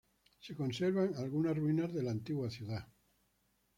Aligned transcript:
Se 0.39 0.55
conservan 0.55 1.13
algunas 1.13 1.55
ruinas 1.55 1.93
de 1.93 2.01
la 2.01 2.09
antigua 2.09 2.49
ciudad. 2.49 2.87